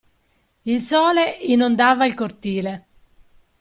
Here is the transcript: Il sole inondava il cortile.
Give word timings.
Il 0.65 0.81
sole 0.81 1.29
inondava 1.41 2.07
il 2.07 2.15
cortile. 2.15 2.87